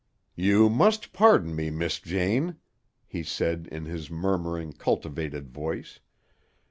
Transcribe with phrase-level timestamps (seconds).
[0.35, 2.55] "You must pardon me, Miss Jane,"
[3.05, 5.99] he said in his murmuring, cultivated voice.